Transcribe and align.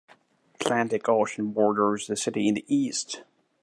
The 0.57 0.65
Atlantic 0.65 1.07
Ocean 1.07 1.51
borders 1.51 2.07
the 2.07 2.17
city 2.17 2.47
in 2.47 2.55
the 2.55 2.65
east. 2.67 3.21